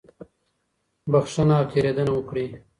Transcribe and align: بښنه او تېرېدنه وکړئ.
بښنه 1.11 1.55
او 1.59 1.65
تېرېدنه 1.71 2.11
وکړئ. 2.13 2.47